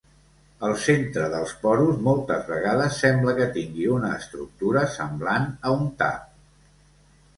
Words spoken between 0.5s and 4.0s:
El centre del porus moltes vegades sembla que tingui